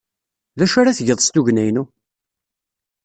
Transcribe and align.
D 0.57 0.59
acu 0.65 0.77
ara 0.81 0.97
tgeḍ 0.97 1.19
s 1.21 1.27
tugna-inu? 1.33 1.83